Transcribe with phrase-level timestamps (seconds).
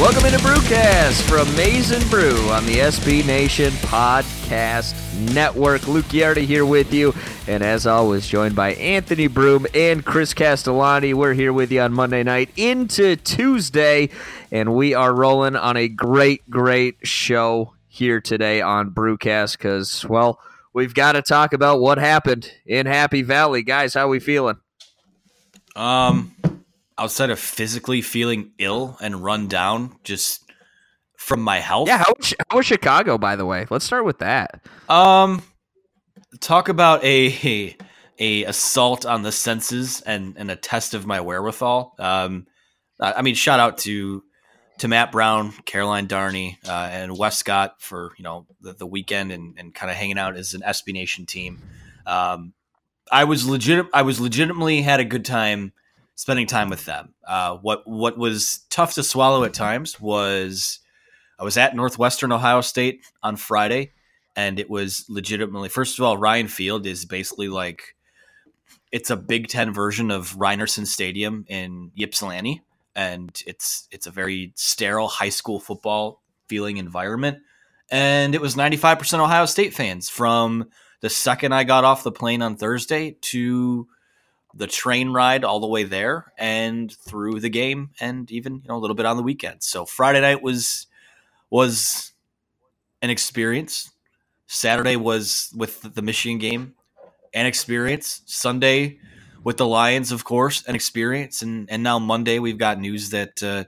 [0.00, 4.92] Welcome into Brewcast from Maize n Brew on the SB Nation Podcast
[5.32, 5.86] Network.
[5.86, 7.14] Luke Yarda here with you,
[7.46, 11.14] and as always, joined by Anthony Broome and Chris Castellani.
[11.14, 14.10] We're here with you on Monday night into Tuesday,
[14.50, 20.40] and we are rolling on a great, great show here today on Brewcast because, well,
[20.72, 23.62] we've got to talk about what happened in Happy Valley.
[23.62, 24.56] Guys, how we feeling?
[25.76, 26.34] Um,
[26.98, 30.44] outside of physically feeling ill and run down just
[31.16, 31.88] from my health.
[31.88, 33.66] Yeah, how was, how was Chicago, by the way?
[33.70, 34.64] Let's start with that.
[34.88, 35.42] Um,
[36.40, 37.76] talk about a,
[38.18, 41.94] a assault on the senses and and a test of my wherewithal.
[41.98, 42.46] Um,
[43.00, 44.22] I mean, shout out to
[44.78, 49.58] to Matt Brown, Caroline Darney, uh, and Westcott for you know the, the weekend and,
[49.58, 51.60] and kind of hanging out as an SB Nation team.
[52.06, 52.52] Um,
[53.10, 53.86] I was legit.
[53.92, 55.72] I was legitimately had a good time
[56.14, 57.14] spending time with them.
[57.26, 60.80] Uh, what what was tough to swallow at times was
[61.38, 63.92] I was at Northwestern Ohio State on Friday,
[64.36, 67.96] and it was legitimately first of all Ryan Field is basically like
[68.92, 72.62] it's a Big Ten version of Rynearson Stadium in Ypsilanti,
[72.94, 77.38] and it's it's a very sterile high school football feeling environment.
[77.90, 80.66] And it was 95% Ohio State fans from
[81.00, 83.86] the second I got off the plane on Thursday to
[84.56, 88.76] the train ride all the way there and through the game and even you know
[88.76, 89.62] a little bit on the weekend.
[89.62, 90.86] So Friday night was
[91.50, 92.12] was
[93.02, 93.90] an experience.
[94.46, 96.74] Saturday was with the Michigan game,
[97.32, 98.22] an experience.
[98.26, 98.98] Sunday
[99.42, 101.42] with the Lions, of course, an experience.
[101.42, 103.64] And and now Monday we've got news that uh,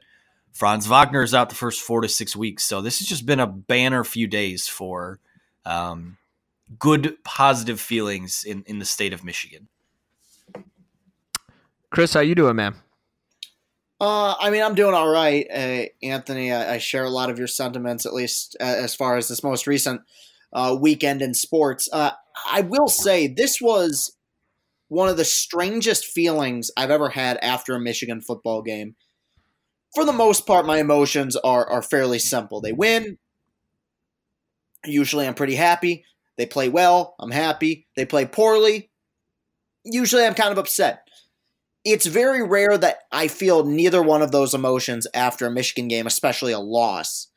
[0.52, 2.64] Franz Wagner is out the first four to six weeks.
[2.64, 5.20] So this has just been a banner few days for
[5.64, 6.16] um,
[6.78, 9.68] good positive feelings in in the state of Michigan.
[11.90, 12.74] Chris, how you doing, man?
[14.00, 16.52] Uh, I mean, I'm doing all right, uh, Anthony.
[16.52, 19.42] I, I, share a lot of your sentiments, at least uh, as far as this
[19.42, 20.02] most recent
[20.52, 21.88] uh, weekend in sports.
[21.90, 22.10] Uh,
[22.50, 24.12] I will say this was
[24.88, 28.96] one of the strangest feelings I've ever had after a Michigan football game.
[29.94, 32.60] For the most part, my emotions are are fairly simple.
[32.60, 33.16] They win.
[34.84, 36.04] Usually, I'm pretty happy.
[36.36, 37.14] They play well.
[37.18, 37.86] I'm happy.
[37.96, 38.90] They play poorly.
[39.84, 41.05] Usually, I'm kind of upset
[41.86, 46.08] it's very rare that I feel neither one of those emotions after a Michigan game,
[46.08, 47.28] especially a loss.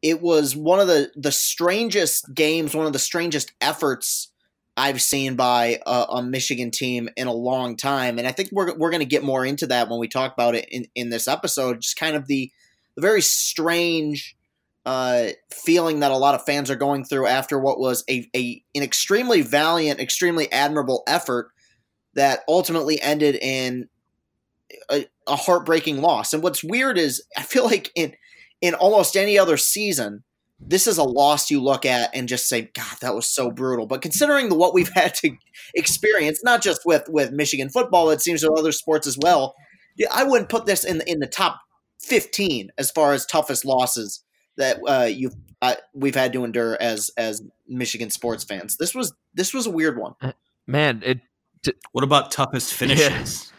[0.00, 4.32] It was one of the, the strangest games, one of the strangest efforts
[4.74, 8.18] I've seen by a, a Michigan team in a long time.
[8.18, 10.54] And I think we're, we're going to get more into that when we talk about
[10.54, 11.82] it in, in this episode.
[11.82, 12.50] Just kind of the,
[12.94, 14.34] the very strange
[14.86, 18.64] uh, feeling that a lot of fans are going through after what was a, a
[18.74, 21.50] an extremely valiant, extremely admirable effort
[22.14, 23.88] that ultimately ended in
[24.90, 26.32] a, a heartbreaking loss.
[26.32, 28.14] And what's weird is I feel like in
[28.60, 30.24] in almost any other season,
[30.58, 33.86] this is a loss you look at and just say, God, that was so brutal.
[33.86, 35.36] But considering the, what we've had to
[35.74, 39.54] experience, not just with with Michigan football, it seems with other sports as well,
[40.12, 41.60] I wouldn't put this in in the top
[42.00, 44.22] fifteen as far as toughest losses
[44.56, 48.76] that uh, you've uh, we've had to endure as as Michigan sports fans.
[48.76, 50.14] This was this was a weird one.
[50.66, 51.20] Man, it.
[51.64, 53.52] T- what about toughest finishes?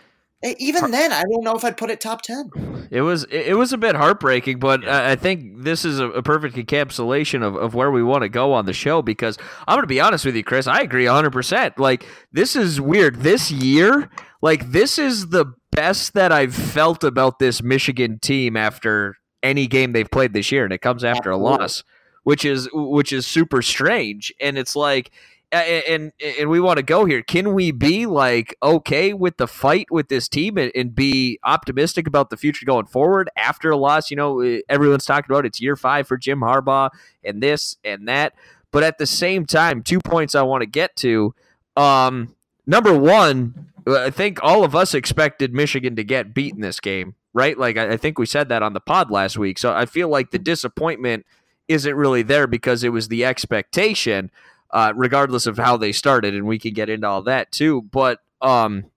[0.44, 2.50] Eh, even then, I don't know if I'd put it top ten.
[2.92, 5.10] It was it was a bit heartbreaking, but yeah.
[5.10, 8.54] I think this is a, a, perfect encapsulation of, of where we want to go
[8.54, 9.02] on the show.
[9.02, 9.38] Because
[9.68, 11.32] I'm going to be honest with you, Chris, I agree 100.
[11.32, 13.22] percent Like this is weird.
[13.22, 14.10] This year,
[14.42, 19.94] like this is the best that I've felt about this Michigan team after any game
[19.94, 21.56] they've played this year, and it comes after Absolutely.
[21.56, 21.84] a loss,
[22.24, 24.32] which is which is super strange.
[24.40, 25.12] And it's like
[25.52, 27.22] and and we want to go here.
[27.22, 32.08] Can we be like okay with the fight with this team and, and, be optimistic
[32.08, 34.10] about the future going forward after a loss?
[34.10, 36.90] You know, everyone's talking about it's year five for Jim Harbaugh
[37.24, 38.34] and this and that.
[38.72, 41.34] But at the same time, two points I want to get to.
[41.78, 46.80] Um, number one, I think all of us expected Michigan to get beat in this
[46.80, 47.58] game, right?
[47.58, 49.58] Like I, I think we said that on the pod last week.
[49.60, 51.26] So I feel like the disappointment
[51.68, 54.32] isn't really there because it was the expectation
[54.76, 57.82] uh, regardless of how they started, and we can get into all that too.
[57.94, 58.92] But um,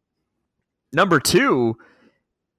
[0.92, 1.78] number two,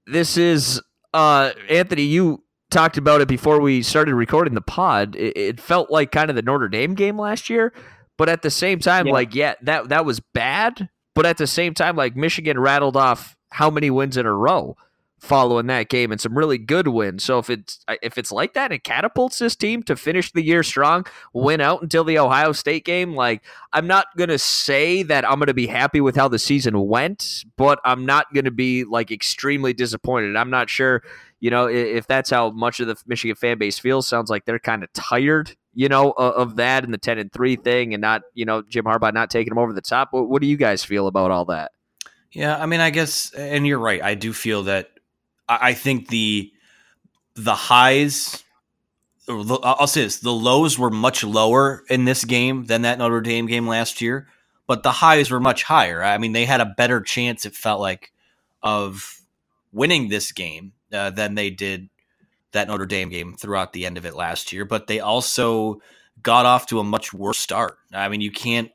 [0.07, 0.81] this is
[1.13, 2.03] uh, Anthony.
[2.03, 5.17] You talked about it before we started recording the pod.
[5.17, 7.73] It, it, felt like kind of the Notre Dame game last year,
[8.17, 9.13] but at the same time, yeah.
[9.13, 10.87] like yeah, that that was bad.
[11.13, 14.77] But at the same time, like Michigan rattled off how many wins in a row
[15.19, 17.23] following that game and some really good wins.
[17.23, 20.41] So if it's uh, if it's like that, it catapults this team to finish the
[20.41, 23.13] year strong, win out until the Ohio State game.
[23.13, 23.43] Like
[23.73, 27.79] I'm not gonna say that I'm gonna be happy with how the season went, but
[27.85, 30.35] I'm not gonna be like extremely disappointed.
[30.35, 31.03] I'm not sure,
[31.39, 34.07] you know, if that's how much of the Michigan fan base feels.
[34.07, 35.55] Sounds like they're kind of tired.
[35.75, 38.85] You know, of that and the ten and three thing, and not, you know, Jim
[38.85, 40.09] Harbaugh not taking them over the top.
[40.11, 41.71] What, what do you guys feel about all that?
[42.31, 44.01] Yeah, I mean, I guess, and you're right.
[44.01, 44.89] I do feel that
[45.49, 46.51] I think the
[47.35, 48.43] the highs
[49.29, 53.45] I'll say this: the lows were much lower in this game than that Notre Dame
[53.45, 54.27] game last year,
[54.65, 56.03] but the highs were much higher.
[56.03, 57.45] I mean, they had a better chance.
[57.45, 58.11] It felt like
[58.63, 59.21] of
[59.71, 61.89] winning this game uh, than they did
[62.53, 64.65] that Notre Dame game throughout the end of it last year.
[64.65, 65.81] But they also
[66.23, 67.77] got off to a much worse start.
[67.93, 68.71] I mean, you can't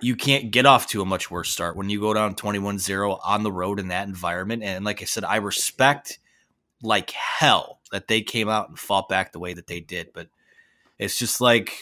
[0.00, 3.42] you can't get off to a much worse start when you go down 21-0 on
[3.42, 4.62] the road in that environment.
[4.62, 6.18] And like i said i respect
[6.82, 10.10] like hell that they came out and fought back the way that they did.
[10.12, 10.28] But
[10.98, 11.72] it's just like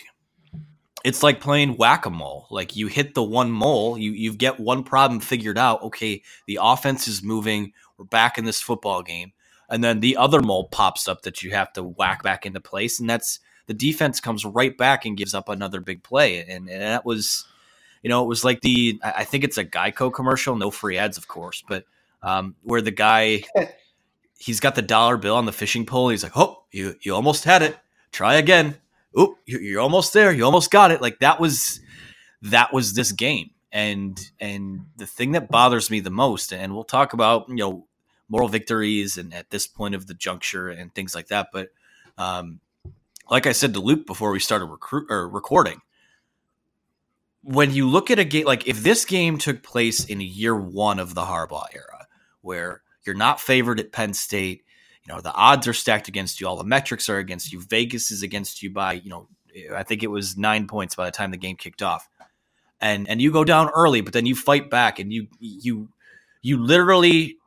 [1.05, 2.47] it's like playing whack-a-mole.
[2.51, 5.83] Like you hit the one mole you you get one problem figured out.
[5.83, 7.73] Okay the offense is moving.
[7.99, 9.33] We're back in this football game.
[9.69, 13.01] And then the other mole pops up that you have to whack back into place.
[13.01, 16.39] And that's the defense comes right back and gives up another big play.
[16.39, 17.45] And, and that was
[18.03, 21.19] you know, it was like the I think it's a Geico commercial, no free ads,
[21.19, 21.85] of course, but
[22.23, 23.45] um, where the guy
[24.39, 26.09] he's got the dollar bill on the fishing pole.
[26.09, 27.77] He's like, "Oh, you you almost had it.
[28.13, 28.77] Try again.
[29.17, 30.33] Oh, you're almost there.
[30.33, 31.81] You almost got it." Like that was
[32.43, 36.85] that was this game, and and the thing that bothers me the most, and we'll
[36.85, 37.87] talk about you know
[38.29, 41.69] moral victories and at this point of the juncture and things like that, but
[42.19, 42.61] um,
[43.31, 45.81] like I said to Luke before we started recruit or recording,
[47.43, 50.99] when you look at a game like if this game took place in year one
[50.99, 52.07] of the Harbaugh era,
[52.41, 54.65] where you're not favored at Penn State,
[55.05, 57.61] you know the odds are stacked against you, all the metrics are against you.
[57.63, 59.29] Vegas is against you by you know
[59.75, 62.09] I think it was nine points by the time the game kicked off,
[62.81, 65.89] and and you go down early, but then you fight back and you you
[66.43, 67.39] you literally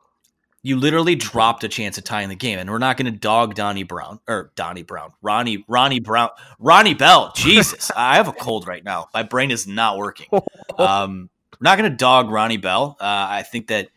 [0.62, 2.58] you literally dropped a chance of tying the game.
[2.58, 6.94] And we're not going to dog Donnie Brown or Donnie Brown, Ronnie, Ronnie Brown, Ronnie
[6.94, 7.32] Bell.
[7.36, 9.08] Jesus, I have a cold right now.
[9.14, 10.28] My brain is not working.
[10.78, 12.96] Um, we're not going to dog Ronnie Bell.
[12.98, 13.88] Uh, I think that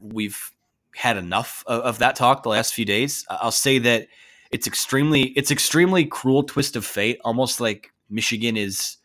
[0.00, 0.50] we've
[0.92, 3.24] had enough of, of, that talk the last few days.
[3.30, 4.08] I'll say that
[4.50, 8.96] it's extremely, it's extremely cruel twist of fate, almost like Michigan is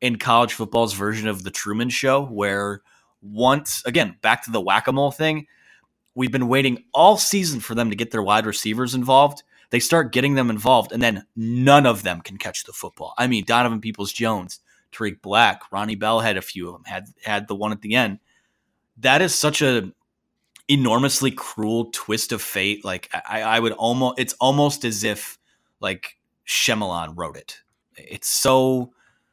[0.00, 2.82] in college football's version of the Truman Show, where
[3.20, 5.46] once again back to the whack a mole thing
[6.14, 9.42] We've been waiting all season for them to get their wide receivers involved.
[9.70, 13.14] They start getting them involved, and then none of them can catch the football.
[13.16, 14.60] I mean, Donovan Peoples Jones,
[14.92, 17.94] Tarik Black, Ronnie Bell had a few of them, had had the one at the
[17.94, 18.18] end.
[18.98, 19.90] That is such a
[20.68, 22.84] enormously cruel twist of fate.
[22.84, 25.38] Like I, I would almost it's almost as if
[25.80, 27.60] like Shyamalan wrote it.
[27.96, 28.92] It's so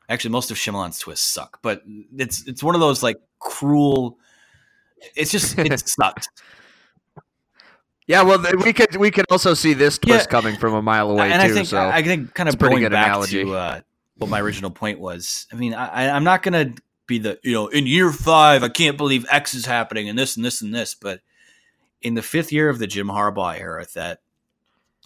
[0.09, 1.83] actually most of Shyamalan's twists suck, but
[2.17, 4.17] it's it's one of those like cruel.
[5.15, 6.27] It's just it sucks.
[8.09, 10.31] Yeah, well, we could we could also see this twist Yeah.
[10.31, 11.47] coming from a mile away and too.
[11.47, 13.43] I think so I think kind of pretty going back analogy.
[13.43, 13.81] to uh,
[14.17, 15.45] what my original point was.
[15.53, 18.69] I mean, I, I'm not going to be the you know in year five I
[18.69, 21.21] can't believe X is happening and this and this and this, but
[22.01, 24.21] in the fifth year of the Jim Harbaugh era, that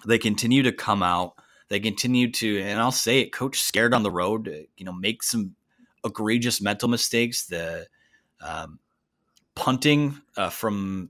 [0.06, 1.34] they continue to come out,
[1.68, 5.24] they continue to, and I'll say it, coach scared on the road, you know, make
[5.24, 5.56] some
[6.06, 7.48] egregious mental mistakes.
[7.48, 7.88] The
[8.40, 8.80] um,
[9.56, 11.10] punting uh, from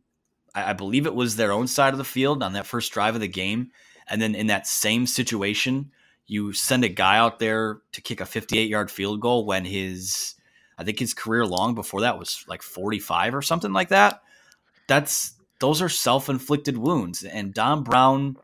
[0.53, 3.15] I, I believe it was their own side of the field on that first drive
[3.15, 3.71] of the game.
[4.07, 5.91] And then in that same situation,
[6.25, 10.35] you send a guy out there to kick a 58 yard field goal when his,
[10.77, 14.21] I think his career long before that was like 45 or something like that.
[14.87, 17.23] That's, those are self inflicted wounds.
[17.23, 18.37] And Don Brown,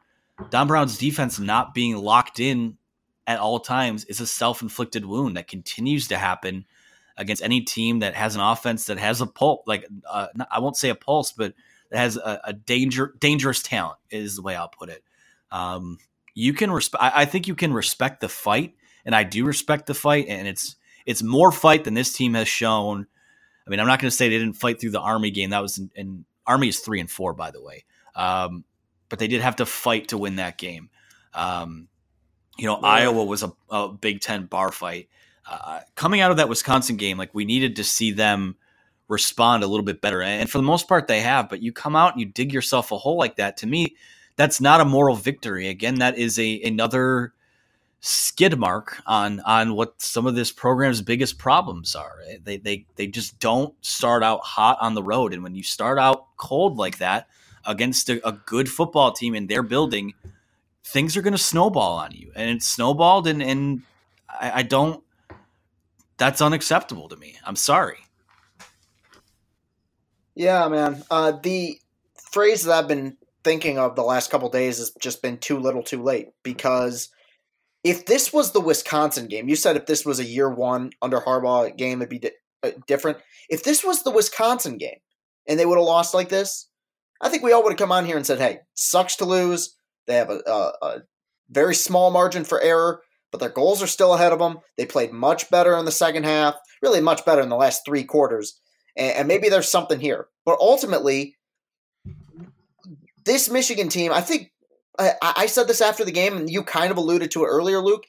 [0.50, 2.78] Don Brown's defense not being locked in
[3.28, 6.66] at all times is a self inflicted wound that continues to happen
[7.16, 10.78] against any team that has an offense that has a pulse, like uh, I won't
[10.78, 11.54] say a pulse, but
[11.90, 15.04] that has a, a danger dangerous talent is the way I'll put it.
[15.52, 15.98] Um,
[16.36, 17.04] you can respect.
[17.04, 20.48] I I think you can respect the fight, and I do respect the fight, and
[20.48, 23.08] it's it's more fight than this team has shown.
[23.66, 25.52] I mean, I'm not going to say they didn't fight through the Army game.
[25.52, 27.86] That was in, in Army is three and four, by the way.
[28.16, 28.64] Um,
[29.10, 30.90] but they did have to fight to win that game.
[31.34, 31.88] Um,
[32.58, 35.10] you know, Iowa was a, a Big Ten bar fight.
[35.50, 38.56] Uh, coming out of that Wisconsin game, like we needed to see them
[39.10, 41.50] respond a little bit better, and for the most part, they have.
[41.50, 43.58] But you come out and you dig yourself a hole like that.
[43.58, 43.96] To me,
[44.38, 45.68] that's not a moral victory.
[45.68, 47.34] Again, that is a another
[48.02, 52.20] skid mark on on what some of this program's biggest problems are.
[52.30, 55.64] Eh, they they they just don't start out hot on the road, and when you
[55.64, 57.28] start out cold like that
[57.66, 60.14] against a, a good football team in their building,
[60.86, 63.82] things are going to snowball on you, and it's snowballed, and and
[64.30, 65.04] I, I don't.
[66.18, 67.38] That's unacceptable to me.
[67.46, 67.98] I'm sorry.
[70.40, 71.04] Yeah, man.
[71.12, 71.82] Uh, the
[72.32, 75.84] phrase that I've been thinking of the last couple days has just been too little,
[75.84, 76.30] too late.
[76.44, 77.10] Because
[77.84, 81.20] if this was the Wisconsin game, you said if this was a year one under
[81.20, 82.32] Harbaugh game, it'd be di-
[82.64, 83.18] uh, different.
[83.50, 85.00] If this was the Wisconsin game
[85.46, 86.70] and they would have lost like this,
[87.20, 89.76] I think we all would have come on here and said, "Hey, sucks to lose.
[90.08, 90.98] They have a, a, a
[91.50, 94.60] very small margin for error." But their goals are still ahead of them.
[94.78, 98.06] They played much better in the second half, really much better in the last three
[98.06, 98.58] quarters
[98.96, 100.28] and, and maybe there's something here.
[100.46, 101.36] But ultimately,
[103.26, 104.52] this Michigan team, I think
[104.98, 107.80] I, I said this after the game, and you kind of alluded to it earlier,
[107.80, 108.06] Luke.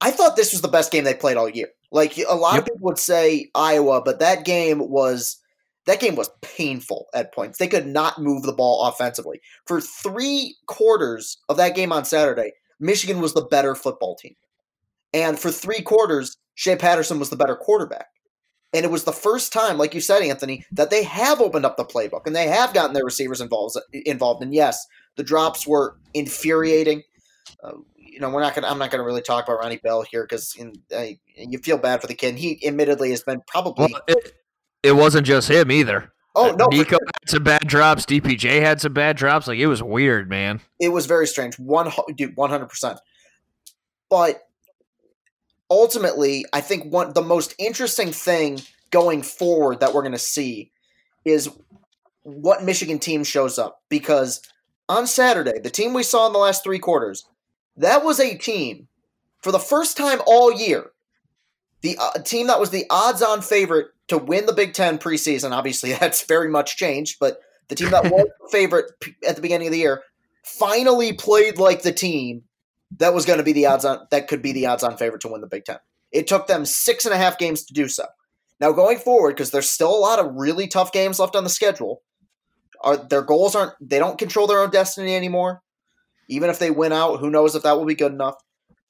[0.00, 1.68] I thought this was the best game they played all year.
[1.90, 5.38] Like a lot of people would say Iowa, but that game was
[5.86, 7.58] that game was painful at points.
[7.58, 9.40] They could not move the ball offensively.
[9.66, 14.34] For three quarters of that game on Saturday, Michigan was the better football team.
[15.12, 18.06] And for three quarters, Shea Patterson was the better quarterback.
[18.74, 21.76] And it was the first time, like you said, Anthony, that they have opened up
[21.76, 23.76] the playbook and they have gotten their receivers involved.
[23.92, 24.84] Involved, and yes,
[25.16, 27.02] the drops were infuriating.
[27.62, 28.66] Uh, you know, we're not gonna.
[28.66, 30.56] I'm not gonna really talk about Ronnie Bell here because
[30.94, 31.04] uh,
[31.36, 32.36] you feel bad for the kid.
[32.36, 33.92] He admittedly has been probably.
[33.92, 34.32] Well, it,
[34.82, 36.12] it wasn't just him either.
[36.36, 38.04] Oh no, Nico had some bad drops.
[38.06, 39.46] DPJ had some bad drops.
[39.46, 40.60] Like it was weird, man.
[40.80, 41.58] It was very strange.
[41.58, 42.98] One, dude, one hundred percent.
[44.10, 44.42] But
[45.70, 50.70] ultimately, I think one the most interesting thing going forward that we're going to see
[51.24, 51.50] is
[52.22, 54.40] what Michigan team shows up because
[54.88, 57.24] on Saturday, the team we saw in the last three quarters,
[57.76, 58.88] that was a team
[59.42, 60.90] for the first time all year.
[61.82, 65.52] The uh, team that was the odds-on favorite to win the Big Ten preseason.
[65.52, 69.42] Obviously, that's very much changed, but the team that was the favorite p- at the
[69.42, 70.02] beginning of the year
[70.44, 72.42] finally played like the team
[72.98, 75.22] that was going to be the odds on that could be the odds on favorite
[75.22, 75.78] to win the Big Ten.
[76.12, 78.06] It took them six and a half games to do so.
[78.60, 81.50] Now going forward, because there's still a lot of really tough games left on the
[81.50, 82.02] schedule,
[82.82, 85.62] are their goals aren't they don't control their own destiny anymore.
[86.28, 88.36] Even if they win out, who knows if that will be good enough.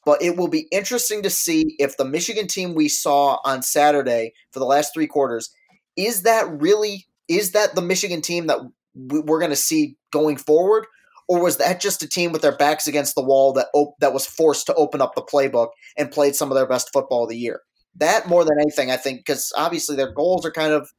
[0.05, 4.35] But it will be interesting to see if the Michigan team we saw on Saturday
[4.53, 5.51] for the last three quarters
[5.97, 8.61] is that really is that the Michigan team that
[8.95, 10.87] we- we're going to see going forward,
[11.29, 14.13] or was that just a team with their backs against the wall that op- that
[14.13, 17.31] was forced to open up the playbook and played some of their best football of
[17.31, 17.63] the year?
[17.97, 20.91] That more than anything, I think, because obviously their goals are kind of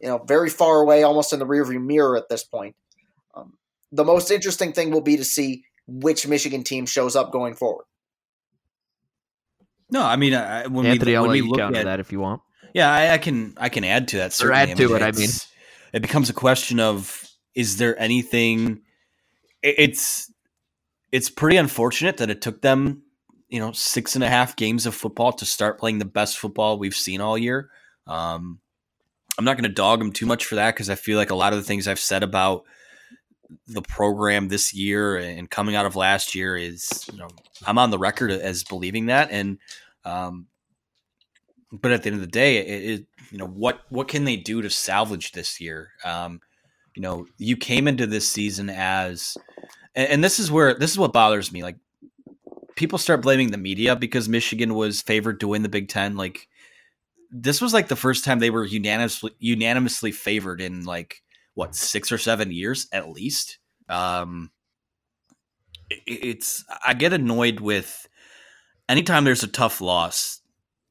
[0.00, 2.74] you know very far away, almost in the rearview mirror at this point.
[3.34, 3.54] Um,
[3.92, 7.84] the most interesting thing will be to see which Michigan team shows up going forward.
[9.90, 12.12] No, I mean, I, when Anthony, we, I'll when we look counter at that if
[12.12, 12.42] you want.
[12.74, 14.40] Yeah, I, I can I can add to that.
[14.42, 15.30] Or add to it, I mean.
[15.92, 17.24] it becomes a question of
[17.54, 18.82] is there anything?
[19.62, 20.32] It- It's
[21.12, 23.02] it's pretty unfortunate that it took them
[23.48, 26.78] you know, six and a half games of football to start playing the best football
[26.78, 27.68] we've seen all year.
[28.06, 28.60] Um,
[29.36, 31.34] I'm not going to dog them too much for that because I feel like a
[31.34, 32.62] lot of the things I've said about
[33.66, 37.26] the program this year and coming out of last year is, you know,
[37.66, 39.32] I'm on the record as believing that.
[39.32, 39.58] And,
[40.04, 40.46] um,
[41.72, 44.36] but at the end of the day, it, it, you know, what what can they
[44.36, 45.90] do to salvage this year?
[46.04, 46.40] Um,
[46.94, 49.36] you know, you came into this season as,
[49.94, 51.62] and, and this is where this is what bothers me.
[51.62, 51.76] Like,
[52.76, 56.16] people start blaming the media because Michigan was favored to win the Big Ten.
[56.16, 56.48] Like,
[57.30, 61.22] this was like the first time they were unanimously unanimously favored in like
[61.54, 63.58] what six or seven years at least.
[63.88, 64.50] Um,
[65.88, 68.08] it, it's I get annoyed with
[68.88, 70.39] anytime there's a tough loss.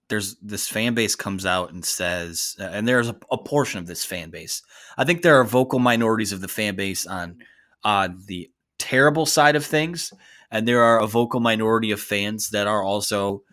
[0.10, 4.04] There's this fan base comes out and says, and there's a, a portion of this
[4.04, 4.62] fan base.
[4.98, 7.38] I think there are vocal minorities of the fan base on
[7.84, 10.12] on the terrible side of things,
[10.52, 13.44] and there are a vocal minority of fans that are also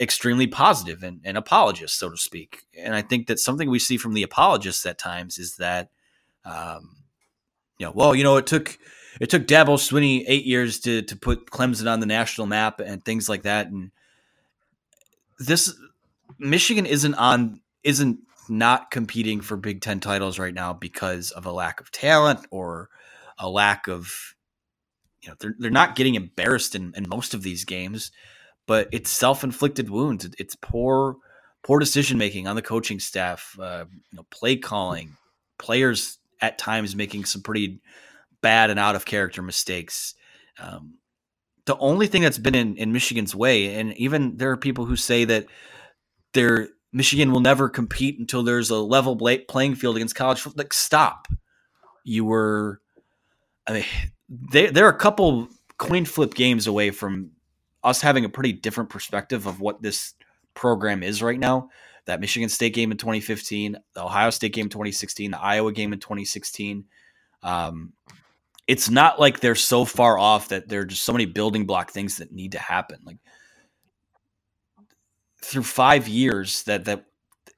[0.00, 2.62] extremely positive and, and apologists, so to speak.
[2.78, 5.90] And I think that something we see from the apologists at times is that,
[6.44, 6.96] um,
[7.78, 8.78] you know, well, you know, it took
[9.20, 13.04] it took Dabo Swinney eight years to to put Clemson on the national map and
[13.04, 13.66] things like that.
[13.68, 13.90] And
[15.38, 15.74] this
[16.38, 18.18] Michigan isn't on isn't
[18.48, 22.88] not competing for Big Ten titles right now because of a lack of talent or
[23.38, 24.34] a lack of
[25.22, 28.12] you know they're they're not getting embarrassed in, in most of these games,
[28.66, 30.28] but it's self inflicted wounds.
[30.38, 31.16] It's poor
[31.62, 35.16] poor decision making on the coaching staff, uh, you know, play calling,
[35.58, 37.80] players at times making some pretty
[38.40, 40.14] bad and out of character mistakes.
[40.60, 40.98] Um,
[41.64, 44.94] the only thing that's been in, in Michigan's way, and even there are people who
[44.94, 45.46] say that
[46.36, 50.62] they're Michigan will never compete until there's a level playing field against college football.
[50.62, 51.28] Like, stop.
[52.04, 52.80] You were,
[53.66, 53.84] I mean,
[54.28, 57.32] they, they're a couple coin flip games away from
[57.84, 60.14] us having a pretty different perspective of what this
[60.54, 61.68] program is right now.
[62.06, 65.92] That Michigan State game in 2015, the Ohio State game in 2016, the Iowa game
[65.92, 66.84] in 2016.
[67.42, 67.92] Um,
[68.66, 71.90] it's not like they're so far off that there are just so many building block
[71.90, 73.00] things that need to happen.
[73.04, 73.18] Like
[75.46, 77.06] through five years, that that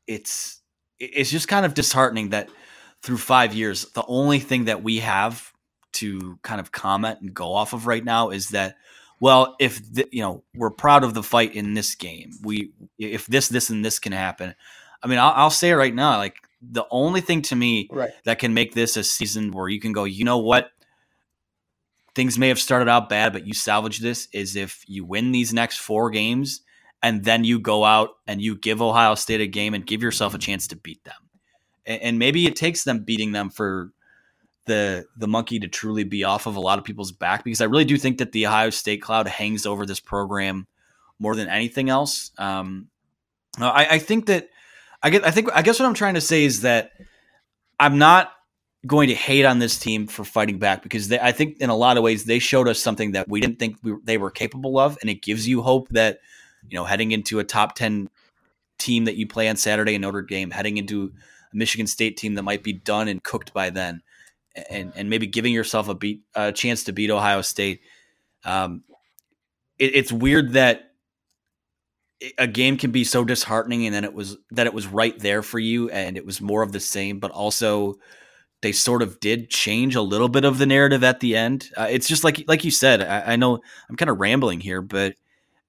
[0.06, 0.60] it's
[1.00, 2.48] it's just kind of disheartening that
[3.02, 5.52] through five years, the only thing that we have
[5.92, 8.76] to kind of comment and go off of right now is that
[9.20, 13.26] well if the, you know we're proud of the fight in this game we if
[13.26, 14.54] this this and this can happen
[15.02, 18.10] i mean i'll, I'll say it right now like the only thing to me right.
[18.24, 20.70] that can make this a season where you can go you know what
[22.14, 25.54] things may have started out bad but you salvage this is if you win these
[25.54, 26.60] next four games
[27.02, 30.34] and then you go out and you give ohio state a game and give yourself
[30.34, 31.28] a chance to beat them
[31.86, 33.92] and, and maybe it takes them beating them for
[34.68, 37.64] the the monkey to truly be off of a lot of people's back because I
[37.64, 40.68] really do think that the Ohio State cloud hangs over this program
[41.18, 42.30] more than anything else.
[42.38, 42.88] Um,
[43.58, 44.48] I, I think that
[45.02, 46.92] I get I think I guess what I'm trying to say is that
[47.80, 48.30] I'm not
[48.86, 51.76] going to hate on this team for fighting back because they, I think in a
[51.76, 54.78] lot of ways they showed us something that we didn't think we, they were capable
[54.78, 56.20] of, and it gives you hope that
[56.68, 58.08] you know heading into a top ten
[58.78, 61.12] team that you play on Saturday in Notre Dame, heading into
[61.52, 64.02] a Michigan State team that might be done and cooked by then
[64.70, 67.80] and and maybe giving yourself a beat a chance to beat Ohio State.
[68.44, 68.82] Um,
[69.78, 70.92] it, it's weird that
[72.36, 75.42] a game can be so disheartening, and then it was that it was right there
[75.42, 77.96] for you, and it was more of the same, but also
[78.60, 81.70] they sort of did change a little bit of the narrative at the end.
[81.76, 83.02] Uh, it's just like like you said.
[83.02, 85.14] I, I know I'm kind of rambling here, but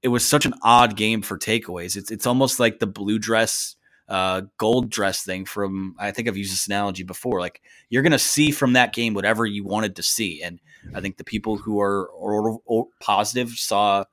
[0.01, 1.95] it was such an odd game for takeaways.
[1.97, 3.75] It's it's almost like the blue dress
[4.07, 7.39] uh, gold dress thing from I think I've used this analogy before.
[7.39, 10.59] Like you're to see from that game whatever you wanted to see, and
[10.95, 14.05] I think the people who are or, or positive saw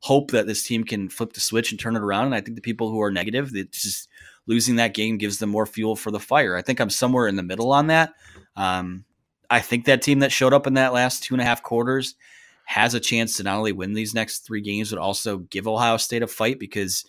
[0.00, 2.26] hope that this team can flip the switch and turn it around.
[2.26, 4.08] And I think the people who are negative, just
[4.46, 6.56] losing that game gives them more fuel for the fire.
[6.56, 8.12] I think I'm somewhere in the middle on that.
[8.54, 9.06] Um,
[9.48, 12.16] I think that team that showed up in that last two and a half quarters
[12.64, 15.96] has a chance to not only win these next three games, but also give Ohio
[15.96, 17.04] State a fight because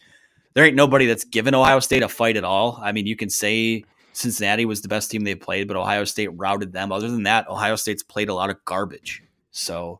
[0.54, 2.80] there ain't nobody that's given Ohio State a fight at all.
[2.82, 6.30] I mean, you can say Cincinnati was the best team they played, but Ohio State
[6.34, 6.92] routed them.
[6.92, 9.24] Other than that, Ohio State's played a lot of garbage.
[9.52, 10.00] So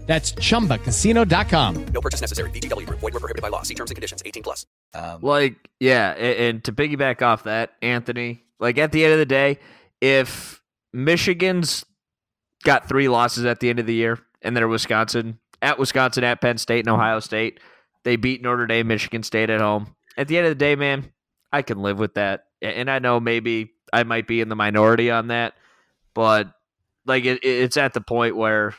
[0.11, 1.85] That's chumbacasino.com.
[1.93, 2.49] No purchase necessary.
[2.49, 2.99] VGW Group.
[2.99, 3.61] Void were prohibited by law.
[3.61, 4.21] See terms and conditions.
[4.25, 4.65] 18 plus.
[4.93, 9.19] Um, Like, yeah, and, and to piggyback off that, Anthony, like at the end of
[9.19, 9.57] the day,
[10.01, 11.85] if Michigan's
[12.65, 16.41] got three losses at the end of the year, and they're Wisconsin, at Wisconsin, at
[16.41, 17.61] Penn State, and Ohio State,
[18.03, 19.95] they beat Notre Dame, Michigan State at home.
[20.17, 21.09] At the end of the day, man,
[21.53, 22.47] I can live with that.
[22.61, 25.53] And I know maybe I might be in the minority on that,
[26.13, 26.51] but
[27.05, 28.75] like it, it's at the point where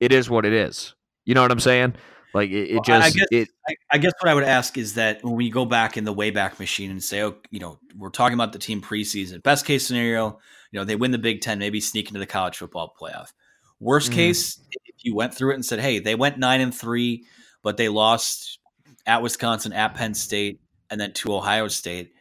[0.00, 0.94] it is what it is.
[1.24, 1.94] You know what I'm saying?
[2.32, 4.78] Like it, it Well, just I guess, it I, I guess what I would ask
[4.78, 7.78] is that when we go back in the Wayback Machine and say, oh, you know,
[7.96, 9.42] we're talking about the team preseason.
[9.42, 10.38] Best case scenario,
[10.70, 13.32] you know, they win the Big Ten, maybe sneak into the college football playoff.
[13.80, 14.14] Worst Mhm.
[14.14, 17.24] case, if you went through it and said, hey, they went nine and three,
[17.62, 18.58] but they lost
[19.06, 20.60] at Wisconsin, at Penn State,
[20.90, 22.12] and then to Ohio State.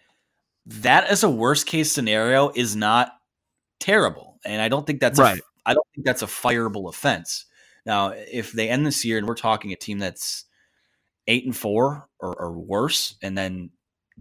[0.65, 3.11] That as a worst case scenario is not
[3.79, 5.39] terrible, and I don't think that's Right.
[5.39, 7.45] A, I don't think that's a fireable offense.
[7.85, 10.45] Now, if they end this year and we're talking a team that's
[11.27, 13.69] eight and four or, or worse, and then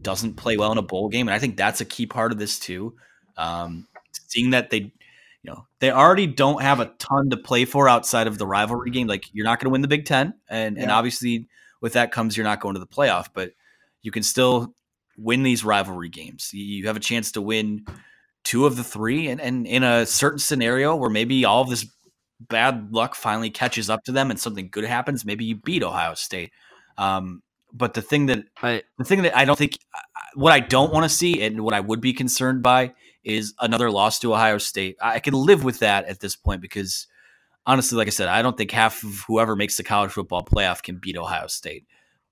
[0.01, 2.39] doesn't play well in a bowl game, and I think that's a key part of
[2.39, 2.95] this too.
[3.37, 3.87] Um,
[4.29, 4.93] seeing that they, you
[5.45, 9.07] know, they already don't have a ton to play for outside of the rivalry game.
[9.07, 11.49] Like you're not going to win the Big Ten, and and obviously
[11.81, 13.53] with that comes you're not going to the playoff, but
[14.03, 14.75] you can still
[15.17, 16.51] win these rivalry games.
[16.53, 17.85] You- You have a chance to win
[18.45, 21.87] two of the three, and, and in a certain scenario where maybe all of this
[22.41, 26.15] bad luck finally catches up to them and something good happens, maybe you beat Ohio
[26.15, 26.53] State.
[26.97, 29.79] Um, but the thing that I, the thing that I don't think
[30.35, 33.91] what I don't want to see and what I would be concerned by is another
[33.91, 34.97] loss to Ohio State.
[35.03, 37.07] I can live with that at this point because
[37.67, 40.83] honestly, like I said, I don't think half of whoever makes the college football playoff
[40.83, 41.85] can beat Ohio State.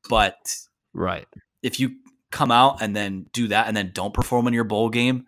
[0.08, 0.56] But
[0.94, 1.26] right.
[1.62, 1.96] if you
[2.30, 5.26] come out and then do that and then don't perform in your bowl game,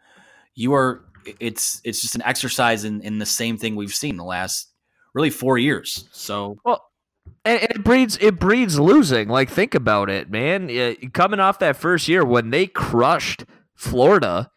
[0.54, 1.04] you are
[1.40, 4.70] it's it's just an exercise in, in the same thing we've seen the last
[5.14, 6.08] really four years.
[6.12, 6.84] So Well,
[7.44, 9.28] and, it breeds it breeds losing.
[9.28, 10.96] Like think about it, man.
[11.12, 14.50] Coming off that first year when they crushed Florida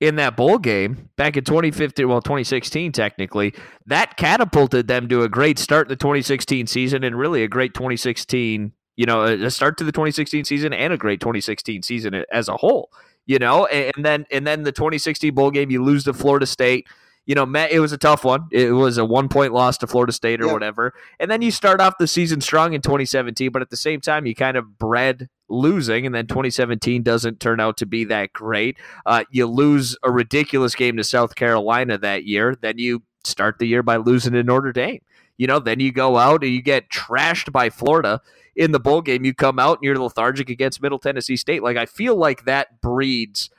[0.00, 3.54] in that bowl game back in 2015, well 2016 technically,
[3.86, 7.74] that catapulted them to a great start in the 2016 season and really a great
[7.74, 12.48] 2016, you know, a start to the 2016 season and a great 2016 season as
[12.48, 12.90] a whole.
[13.26, 16.46] You know, and and then and then the 2016 bowl game you lose to Florida
[16.46, 16.86] State
[17.26, 18.46] you know, Matt, it was a tough one.
[18.52, 20.52] It was a one point loss to Florida State or Yeah.
[20.52, 20.94] whatever.
[21.18, 24.26] And then you start off the season strong in 2017, but at the same time,
[24.26, 28.78] you kind of bred losing, and then 2017 doesn't turn out to be that great.
[29.04, 32.54] Uh, you lose a ridiculous game to South Carolina that year.
[32.54, 35.00] Then you start the year by losing to Notre Dame.
[35.36, 38.20] You know, then you go out and you get trashed by Florida
[38.56, 39.24] in the bowl game.
[39.24, 41.62] You come out and you're lethargic against Middle Tennessee State.
[41.62, 43.50] Like, I feel like that breeds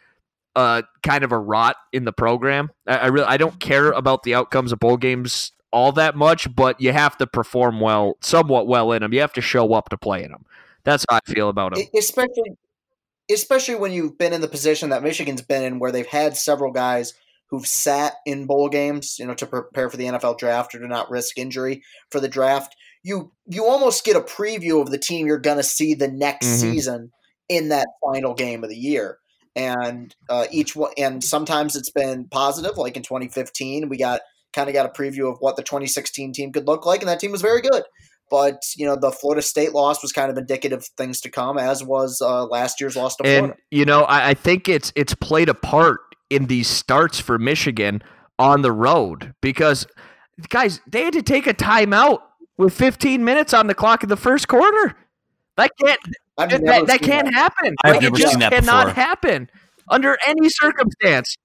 [0.56, 2.72] uh, kind of a rot in the program.
[2.88, 6.54] I, I really I don't care about the outcomes of bowl games all that much,
[6.56, 9.14] but you have to perform well, somewhat well in them.
[9.14, 10.46] You have to show up to play in them.
[10.84, 11.86] That's how I feel about them.
[11.96, 12.58] Especially
[13.30, 16.72] especially when you've been in the position that Michigan's been in, where they've had several
[16.72, 17.14] guys
[17.48, 20.88] who've sat in bowl games, you know, to prepare for the NFL draft or to
[20.88, 22.76] not risk injury for the draft.
[23.08, 26.46] You you almost get a preview of the team you're going to see the next
[26.48, 26.60] Mhm.
[26.60, 27.12] season
[27.48, 29.18] in that final game of the year.
[29.56, 34.22] And uh, each one, and sometimes it's been positive, like in 2015, we got
[34.54, 37.20] kind of got a preview of what the 2016 team could look like, and that
[37.20, 37.84] team was very good.
[38.30, 41.58] But you know, the Florida State loss was kind of indicative of things to come,
[41.58, 43.58] as was uh, last year's loss to and Florida.
[43.72, 48.04] you know, I, I think it's it's played a part in these starts for Michigan
[48.38, 49.88] on the road because
[50.50, 52.20] guys, they had to take a timeout
[52.58, 54.96] with 15 minutes on the clock in the first quarter.
[55.58, 56.00] That can't
[56.38, 57.34] I've that, that can't that.
[57.34, 57.76] happen.
[57.84, 59.04] I've Like, it just seen that cannot before.
[59.04, 59.50] happen
[59.90, 61.36] under any circumstance.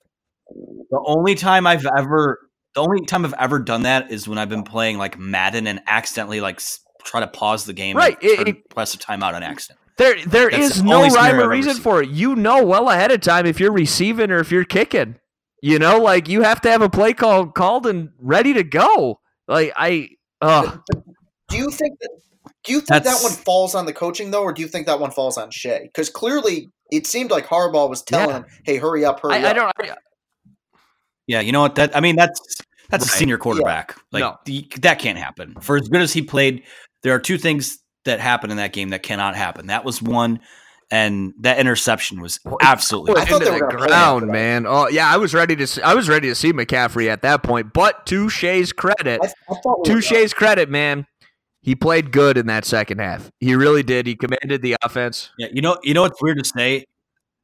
[0.90, 2.38] The only time I've ever,
[2.74, 5.80] the only time I've ever done that is when I've been playing like Madden and
[5.86, 6.60] accidentally like
[7.04, 9.78] try to pause the game, Right, And it- it- press a timeout on accident.
[9.98, 12.08] There, there That's is the no only rhyme or reason for it.
[12.10, 15.16] You know well ahead of time if you're receiving or if you're kicking.
[15.62, 19.20] You know, like you have to have a play call called and ready to go.
[19.46, 20.08] Like I,
[20.42, 20.76] uh,
[21.48, 22.10] Do you think that?
[22.64, 25.00] Do you think that one falls on the coaching though, or do you think that
[25.00, 25.80] one falls on Shea?
[25.84, 28.36] Because clearly, it seemed like Harbaugh was telling Yeah.
[28.38, 29.72] him, "Hey, hurry up, hurry I, I up." don't.
[29.90, 29.96] I,
[31.26, 31.74] Yeah, you know what?
[31.76, 32.40] That I mean, that's
[32.90, 33.96] that's a senior quarterback.
[34.12, 34.36] Like No.
[34.44, 35.54] the, that can't happen.
[35.60, 36.62] For as good as he played,
[37.02, 39.66] there are two things that happen in that game that cannot happen.
[39.68, 40.40] That was one,
[40.92, 44.66] and that interception was absolutely into the ground, man.
[44.66, 45.66] Oh yeah, I was ready to.
[45.66, 47.72] See, I was ready to see McCaffrey at that point.
[47.72, 51.06] But to Shea's credit, I, I we to were Shea's credit, man,
[51.62, 53.30] he played good in that second half.
[53.40, 54.06] He really did.
[54.06, 55.30] He commanded the offense.
[55.38, 56.84] Yeah, you know, you know what's weird to say?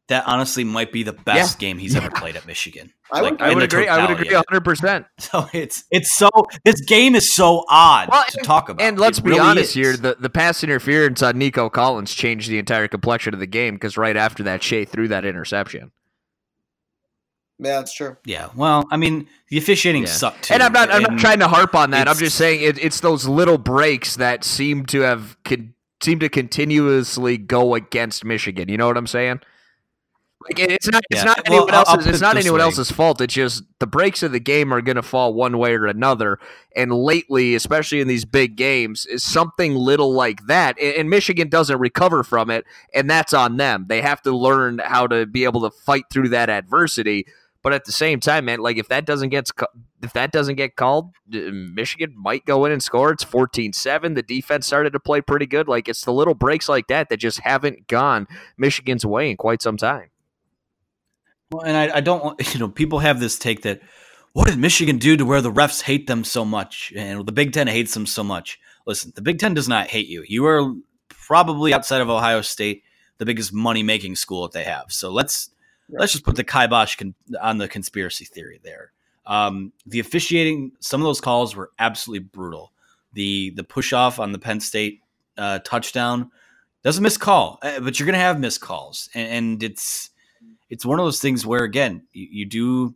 [0.09, 2.95] That honestly might be the best game he's ever played at Michigan.
[3.13, 3.89] I would- I would the agree.
[3.89, 4.65] I would agree of 100.
[4.65, 6.31] percent So it's it's so
[6.65, 8.83] this game is so odd Well, to talk about.
[8.83, 9.75] And let's It be really honest is.
[9.75, 13.75] here: the the pass interference on Nico Collins changed the entire complexion of the game
[13.75, 15.93] because right after that, Shea threw that interception.
[17.61, 18.17] Yeah, that's true.
[18.25, 20.09] Yeah, well, I mean, the officiating Yeah.
[20.09, 20.55] sucked too.
[20.55, 20.91] And I'm not.
[20.93, 22.09] I'm not trying to harp on that.
[22.09, 26.29] I'm just saying it, it's those little breaks that seem to have con- seem to
[26.29, 28.69] continuously go against Michigan.
[28.69, 29.41] You know what I'm saying?
[30.41, 31.03] Like it's not.
[31.11, 31.25] It's Yeah.
[31.25, 32.07] not anyone I'll else's.
[32.07, 32.65] It's not anyone way.
[32.65, 33.21] else's fault.
[33.21, 36.39] It's just the breaks of the game are going to fall one way or another.
[36.77, 41.79] And lately, especially in these big games, is something little like that, and, Michigan doesn't
[41.79, 43.87] recover from it, and that's on them.
[43.89, 47.27] They have to learn how to be able to fight through that adversity.
[47.65, 49.51] But at the same time, man, like if that doesn't get
[50.03, 53.11] if that doesn't get called, Michigan might go in and score.
[53.11, 54.15] It's 14-7.
[54.15, 55.67] The defense started to play pretty good.
[55.67, 59.61] Like it's the little breaks like that that just haven't gone Michigan's way in quite
[59.61, 60.11] some time.
[61.51, 63.81] Well, and I, I don't want you know people have this take that
[64.33, 67.53] what did Michigan do to where the refs hate them so much and the Big
[67.53, 68.61] Ten hates them so much?
[68.87, 70.25] Listen, the Big Ten does not hate you.
[70.27, 70.75] You are
[71.09, 72.85] probably outside of Ohio State
[73.19, 74.87] the biggest money making school that they have.
[74.89, 75.51] So let's
[75.91, 78.93] let's just put the kibosh con- on the conspiracy theory there.
[79.27, 82.73] Um, the officiating, some of those calls were absolutely brutal.
[83.13, 85.01] The the push off on the Penn State
[85.37, 86.31] uh, touchdown
[86.83, 90.11] doesn't miss call, uh, but you're gonna have missed calls, and, and it's
[90.71, 92.95] it's one of those things where again you, you do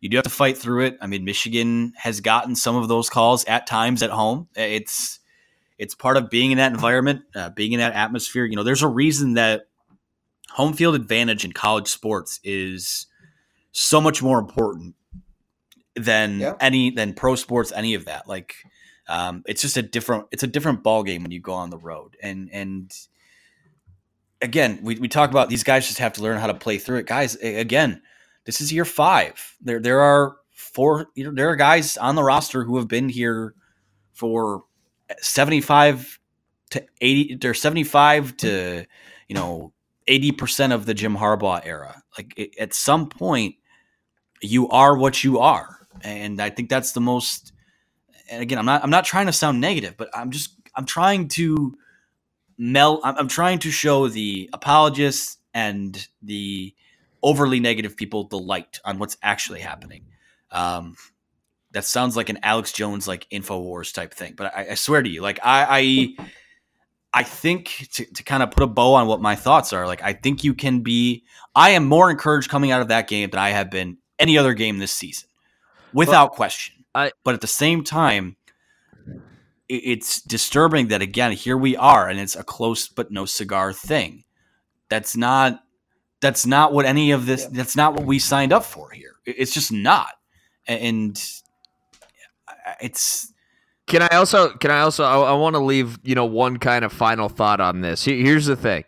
[0.00, 0.98] you do have to fight through it.
[1.00, 4.48] I mean, Michigan has gotten some of those calls at times at home.
[4.54, 5.20] It's
[5.78, 8.44] it's part of being in that environment, uh, being in that atmosphere.
[8.44, 9.66] You know, there's a reason that
[10.50, 13.06] home field advantage in college sports is
[13.72, 14.94] so much more important
[15.96, 16.54] than Yeah.
[16.60, 18.28] any than pro sports, any of that.
[18.28, 18.56] Like,
[19.08, 21.78] um, it's just a different it's a different ball game when you go on the
[21.78, 22.92] road, and and
[24.44, 26.98] again, we, we talk about these guys just have to learn how to play through
[26.98, 27.06] it.
[27.06, 28.02] Guys, again,
[28.44, 29.56] this is year five.
[29.60, 33.54] There there are four there are guys on the roster who have been here
[34.12, 34.64] for
[35.18, 36.20] 75
[36.70, 38.84] to 80 they're 75 to
[39.28, 39.72] you know
[40.06, 42.02] 80% of the Jim Harbaugh era.
[42.18, 43.56] Like it, at some point
[44.42, 45.88] you are what you are.
[46.02, 47.52] And I think that's the most
[48.30, 51.28] and again, I'm not I'm not trying to sound negative, but I'm just I'm trying
[51.28, 51.74] to
[52.58, 56.74] melt I'm, I'm trying to show the apologists and the
[57.22, 60.04] overly negative people the light on what's actually happening.
[60.50, 60.96] Um,
[61.72, 65.08] that sounds like an Alex Jones like Infowars type thing, but I, I swear to
[65.08, 66.26] you, like I, I,
[67.12, 70.02] I think to, to kind of put a bow on what my thoughts are, like
[70.02, 71.24] I think you can be.
[71.54, 74.54] I am more encouraged coming out of that game than I have been any other
[74.54, 75.28] game this season,
[75.92, 76.84] without question.
[76.94, 78.36] I, but at the same time,
[79.78, 84.24] it's disturbing that again here we are, and it's a close but no cigar thing.
[84.88, 85.60] That's not.
[86.20, 87.46] That's not what any of this.
[87.46, 89.16] That's not what we signed up for here.
[89.26, 90.12] It's just not,
[90.66, 91.22] and
[92.80, 93.32] it's
[93.86, 96.84] Can I also can I also I, I want to leave you know one kind
[96.84, 98.04] of final thought on this.
[98.04, 98.84] Here's the thing.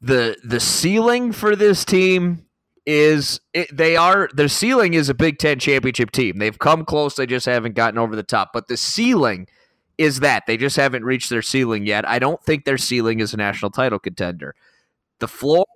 [0.00, 2.46] The the ceiling for this team
[2.86, 6.38] is it, they are their ceiling is a Big 10 championship team.
[6.38, 8.50] They've come close, they just haven't gotten over the top.
[8.52, 9.46] But the ceiling
[9.98, 12.08] is that they just haven't reached their ceiling yet.
[12.08, 14.54] I don't think their ceiling is a national title contender.
[15.18, 15.66] The floor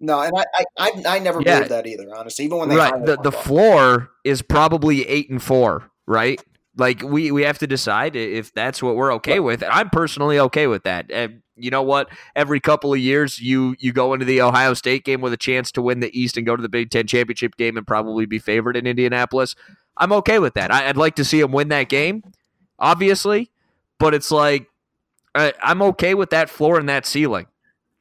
[0.00, 1.56] No, and I I, I, I never Yeah.
[1.56, 2.14] believed that either.
[2.14, 6.40] Honestly, even when they right the, the floor is probably eight and four right
[6.76, 10.66] like we we have to decide if that's what we're okay with i'm personally okay
[10.66, 14.40] with that and you know what every couple of years you you go into the
[14.40, 16.90] ohio state game with a chance to win the east and go to the big
[16.90, 19.54] ten championship game and probably be favored in indianapolis
[19.96, 22.22] i'm okay with that I, i'd like to see them win that game
[22.78, 23.50] obviously
[23.98, 24.68] but it's like
[25.34, 27.46] I, i'm okay with that floor and that ceiling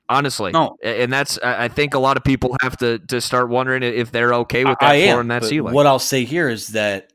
[0.09, 0.77] honestly No.
[0.81, 4.33] And that's i think a lot of people have to to start wondering if they're
[4.35, 7.11] okay with that I floor am, and that ceiling What I'll say here is that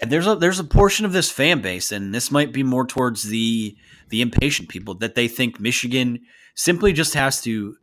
[0.00, 2.86] and there's a there's a portion of this fan base, and this might be more
[2.86, 3.76] towards the
[4.08, 6.20] the impatient people that they think Michigan
[6.54, 7.76] simply just has to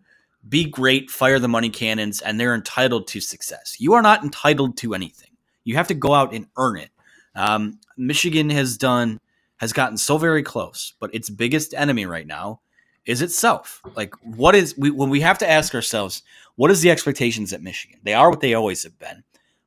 [0.47, 3.75] be great, fire the money cannons, and they're entitled to success.
[3.79, 5.31] You are not entitled to anything.
[5.63, 6.89] You have to go out and earn it.
[7.37, 9.19] Um, Michigan has done
[9.57, 12.61] has gotten so very close, but its biggest enemy right now
[13.05, 13.81] is itself.
[13.95, 16.23] Like, what is we when we have to ask ourselves,
[16.55, 17.99] what is the expectations at Michigan?
[18.03, 19.23] They are what they always have been: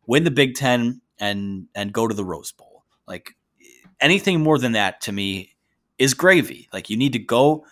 [0.06, 2.85] win the Big Ten and and go to the Rose Bowl.
[3.06, 3.37] Like
[4.00, 5.54] anything more than that to me
[5.98, 6.68] is gravy.
[6.72, 7.64] Like you need to go,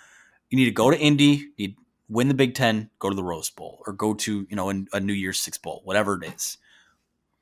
[0.50, 1.76] you need to go to Indy, need
[2.08, 5.00] win the Big Ten, go to the Rose Bowl, or go to you know a
[5.00, 6.58] New Year's Six Bowl, whatever it is.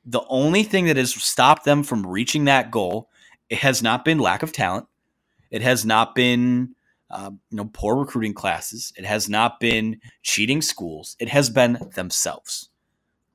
[0.07, 3.09] The only thing that has stopped them from reaching that goal,
[3.49, 4.87] it has not been lack of talent.
[5.51, 6.75] It has not been
[7.09, 8.93] uh, you know poor recruiting classes.
[8.97, 11.15] It has not been cheating schools.
[11.19, 12.69] It has been themselves.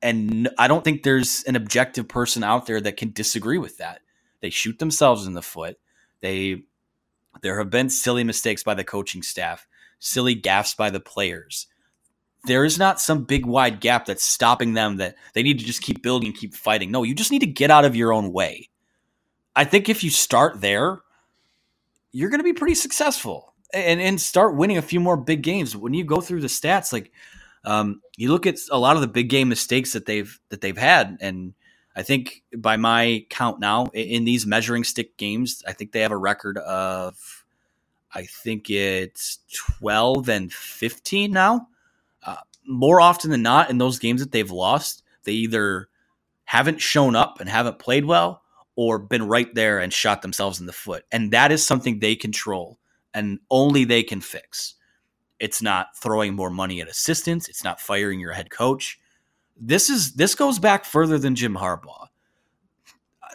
[0.01, 4.01] And I don't think there's an objective person out there that can disagree with that.
[4.41, 5.79] They shoot themselves in the foot.
[6.21, 6.63] They
[7.41, 9.67] there have been silly mistakes by the coaching staff,
[9.99, 11.67] silly gaffes by the players.
[12.45, 15.81] There is not some big wide gap that's stopping them that they need to just
[15.81, 16.91] keep building and keep fighting.
[16.91, 18.69] No, you just need to get out of your own way.
[19.55, 21.01] I think if you start there,
[22.11, 25.75] you're going to be pretty successful and and start winning a few more big games.
[25.75, 27.11] When you go through the stats, like
[27.65, 30.77] um, you look at a lot of the big game mistakes that they've that they've
[30.77, 31.53] had, and
[31.95, 36.11] I think by my count now in these measuring stick games, I think they have
[36.11, 37.45] a record of
[38.13, 41.67] I think it's twelve and fifteen now.
[42.65, 45.89] More often than not, in those games that they've lost, they either
[46.45, 48.43] haven't shown up and haven't played well,
[48.75, 52.15] or been right there and shot themselves in the foot, and that is something they
[52.15, 52.79] control
[53.13, 54.75] and only they can fix.
[55.39, 57.49] It's not throwing more money at assistants.
[57.49, 58.99] It's not firing your head coach.
[59.55, 62.07] This is this goes back further than Jim Harbaugh.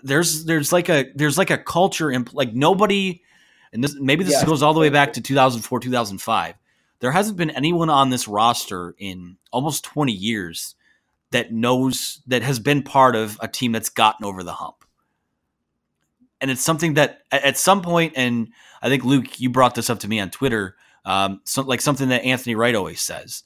[0.03, 3.23] There's there's like a there's like a culture in like nobody,
[3.73, 4.47] and this maybe this yeah.
[4.47, 6.55] goes all the way back to 2004 2005.
[7.01, 10.75] There hasn't been anyone on this roster in almost 20 years
[11.31, 14.79] that knows that has been part of a team that's gotten over the hump
[16.41, 18.49] and it's something that at some point, and
[18.81, 22.09] I think Luke, you brought this up to me on Twitter, um, so, like something
[22.11, 23.45] that Anthony Wright always says.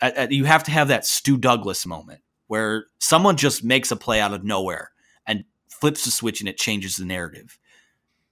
[0.00, 3.96] At, at, you have to have that Stu Douglas moment where someone just makes a
[3.96, 4.90] play out of nowhere
[5.26, 7.58] and flips the switch and it changes the narrative.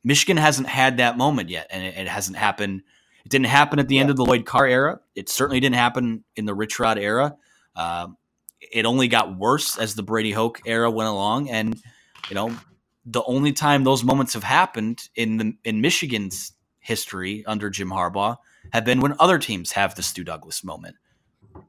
[0.05, 2.83] Michigan hasn't had that moment yet, and it, it hasn't happened.
[3.25, 4.03] It didn't happen at the yeah.
[4.03, 5.01] end of the Lloyd Carr era.
[5.15, 7.37] It certainly didn't happen in the Rich Rod era.
[7.77, 8.17] Um,
[8.61, 11.81] it only got worse as the Brady Hoke era went along, and
[12.29, 12.57] you know
[13.05, 18.37] the only time those moments have happened in the in Michigan's history under Jim Harbaugh
[18.73, 20.97] have been when other teams have the Stu Douglas moment.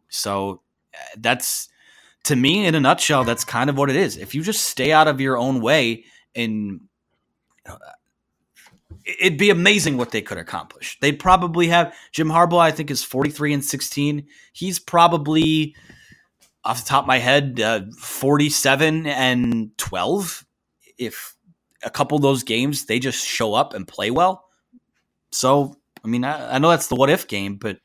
[0.10, 0.62] So
[0.94, 1.70] uh, that's
[2.26, 4.18] to me in a nutshell that's kind of what it is.
[4.18, 6.82] If you just stay out of your own way and
[9.06, 10.98] it'd be amazing what they could accomplish.
[11.00, 14.28] They'd probably have Jim Harbaugh I think is 43 and 16.
[14.54, 15.76] He's probably
[16.64, 20.46] off the top of my head uh, 47 and 12
[20.98, 21.36] if
[21.84, 24.46] a couple of those games they just show up and play well.
[25.32, 27.80] So, I mean, I, I know that's the what if game, but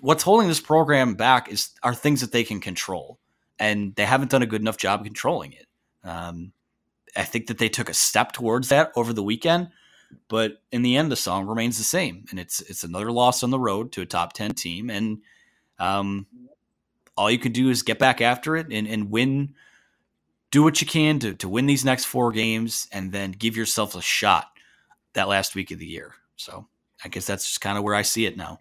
[0.00, 3.18] what's holding this program back is are things that they can control,
[3.58, 5.66] and they haven't done a good enough job controlling it.
[6.04, 6.52] Um,
[7.16, 9.68] I think that they took a step towards that over the weekend,
[10.28, 13.50] but in the end, the song remains the same, and it's it's another loss on
[13.50, 15.18] the road to a top ten team, and
[15.78, 16.26] um,
[17.16, 19.54] all you can do is get back after it and, and win
[20.50, 23.94] do what you can to, to win these next four games and then give yourself
[23.94, 24.48] a shot
[25.14, 26.14] that last week of the year.
[26.36, 26.66] So
[27.02, 28.58] I guess that's just kind of where I see it now.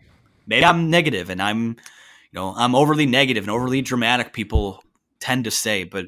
[0.48, 4.32] Maybe I'm negative and I'm, you know, I'm overly negative and overly dramatic.
[4.32, 4.84] People
[5.20, 6.08] tend to say, but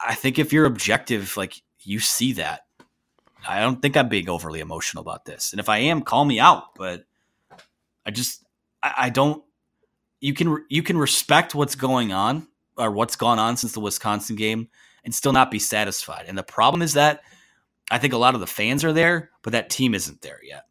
[0.00, 2.66] I think if you're objective, like you see that.
[3.48, 5.52] I don't think I'm being overly emotional about this.
[5.52, 6.74] And if I am, call me out.
[6.76, 7.04] But
[8.04, 8.44] I just,
[8.82, 9.42] I, I don't.
[10.20, 14.36] You can you can respect what's going on or what's gone on since the Wisconsin
[14.36, 14.68] game
[15.04, 16.26] and still not be satisfied.
[16.28, 17.22] And the problem is that
[17.90, 20.66] I think a lot of the fans are there, but that team isn't there yet.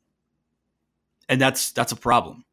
[1.27, 2.45] And that's that's a problem.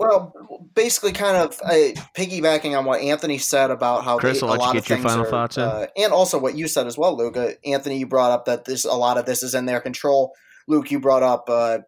[0.00, 0.32] Well,
[0.74, 4.68] basically, kind of uh, piggybacking on what Anthony said about how Chris, they, a lot
[4.68, 7.36] of your things final are, thoughts uh, and also what you said as well, Luke.
[7.36, 10.32] Uh, Anthony, you brought up that this a lot of this is in their control.
[10.66, 11.80] Luke, you brought up uh,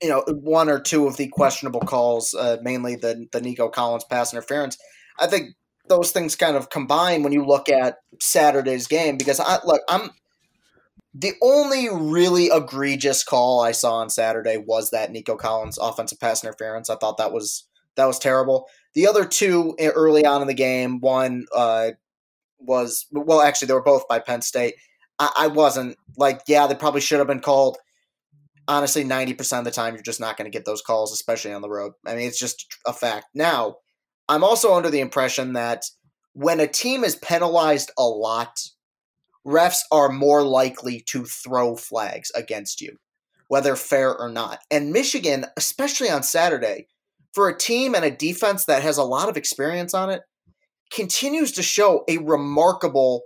[0.00, 4.04] you know one or two of the questionable calls, uh, mainly the the Nico Collins
[4.04, 4.78] pass interference.
[5.18, 5.56] I think
[5.88, 10.10] those things kind of combine when you look at Saturday's game because I look I'm
[11.12, 16.44] the only really egregious call I saw on Saturday was that Nico Collins offensive pass
[16.44, 16.88] interference.
[16.88, 17.66] I thought that was
[17.96, 18.66] that was terrible.
[18.94, 21.90] The other two early on in the game, one uh,
[22.58, 24.74] was well, actually they were both by Penn State.
[25.18, 27.78] I, I wasn't like, yeah, they probably should have been called.
[28.68, 31.52] Honestly, ninety percent of the time, you're just not going to get those calls, especially
[31.52, 31.92] on the road.
[32.06, 33.26] I mean, it's just a fact.
[33.34, 33.76] Now,
[34.28, 35.82] I'm also under the impression that
[36.34, 38.60] when a team is penalized a lot,
[39.46, 42.96] refs are more likely to throw flags against you,
[43.48, 44.60] whether fair or not.
[44.70, 46.88] And Michigan, especially on Saturday,
[47.32, 50.22] for a team and a defense that has a lot of experience on it,
[50.90, 53.22] continues to show a remarkable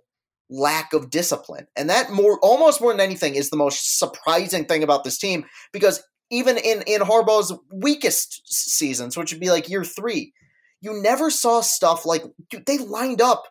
[0.51, 1.67] lack of discipline.
[1.77, 5.47] And that more almost more than anything is the most surprising thing about this team
[5.73, 10.33] because even in in Harbaugh's weakest seasons, which would be like year three,
[10.81, 13.45] you never saw stuff like dude, they lined up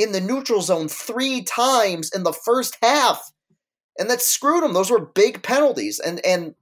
[0.00, 3.22] in the neutral zone three times in the first half,
[3.98, 4.72] and that screwed them.
[4.72, 6.54] Those were big penalties, and and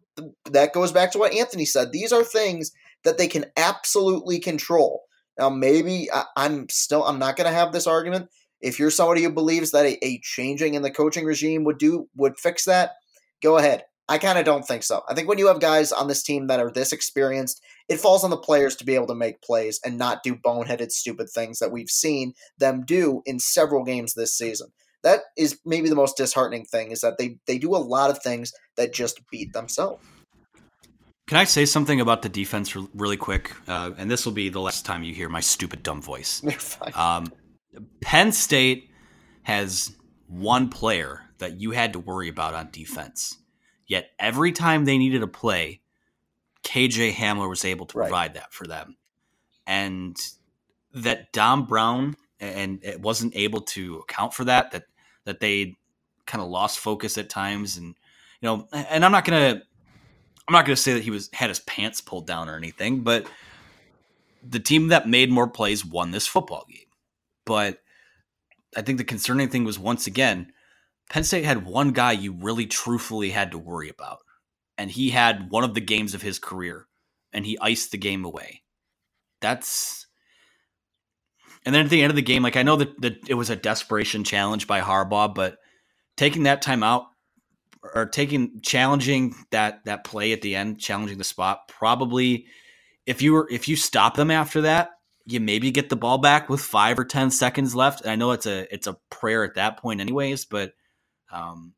[0.50, 1.92] that goes back to what Anthony said.
[1.92, 2.72] These are things
[3.04, 5.04] that they can absolutely control.
[5.38, 8.28] Now, maybe I, am still I'm not going to have this argument.
[8.60, 12.08] If you're somebody who believes that a, a changing in the coaching regime would do
[12.16, 12.90] would fix that,
[13.40, 13.84] go ahead.
[14.08, 15.02] I kind of don't think so.
[15.08, 18.24] I think when you have guys on this team that are this experienced, it falls
[18.24, 21.58] on the players to be able to make plays and not do boneheaded, stupid things
[21.58, 24.68] that we've seen them do in several games this season.
[25.02, 28.20] That is maybe the most disheartening thing is that they they do a lot of
[28.20, 30.02] things that just beat themselves.
[31.28, 33.54] Can I say something about the defense really quick?
[33.68, 36.42] Uh, and this will be the last time you hear my stupid, dumb voice.
[36.94, 37.30] Um,
[38.00, 38.90] Penn State
[39.42, 39.94] has
[40.26, 43.36] one player that you had to worry about on defense.
[43.88, 45.80] Yet every time they needed a play,
[46.62, 48.96] KJ Hamler was able to provide that for them.
[49.66, 50.16] And
[50.94, 54.84] that Don Brown and it wasn't able to account for that, that
[55.24, 55.76] that they
[56.26, 57.94] kind of lost focus at times and
[58.40, 59.62] you know, and I'm not gonna
[60.46, 63.26] I'm not gonna say that he was had his pants pulled down or anything, but
[64.48, 66.86] the team that made more plays won this football game.
[67.44, 67.80] But
[68.76, 70.52] I think the concerning thing was once again,
[71.08, 74.18] Penn State had one guy you really truthfully had to worry about.
[74.76, 76.86] And he had one of the games of his career
[77.32, 78.62] and he iced the game away.
[79.40, 80.06] That's
[81.64, 83.50] and then at the end of the game, like I know that, that it was
[83.50, 85.58] a desperation challenge by Harbaugh, but
[86.16, 87.06] taking that time out
[87.94, 92.46] or taking challenging that that play at the end, challenging the spot, probably
[93.06, 94.90] if you were if you stop them after that,
[95.26, 98.02] you maybe get the ball back with five or ten seconds left.
[98.02, 100.72] And I know it's a it's a prayer at that point, anyways, but
[101.30, 101.74] um,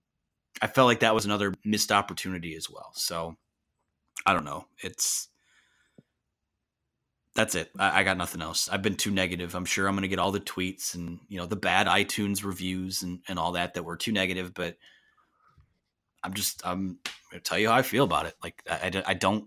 [0.62, 2.90] I felt like that was another missed opportunity as well.
[2.94, 3.36] So
[4.26, 4.66] I don't know.
[4.82, 5.28] It's
[7.34, 7.70] that's it.
[7.78, 8.68] I, I, got nothing else.
[8.68, 9.54] I've been too negative.
[9.54, 12.44] I'm sure I'm going to get all the tweets and you know the bad iTunes
[12.44, 14.52] reviews and, and all that that were too negative.
[14.52, 14.76] But
[16.22, 16.98] I'm just I'm
[17.32, 18.34] to tell you how I feel about it.
[18.42, 19.46] Like I, I, I don't.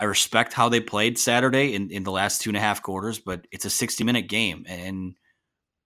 [0.00, 3.18] I respect how they played Saturday in, in the last two and a half quarters,
[3.18, 5.16] but it's a 60 minute game and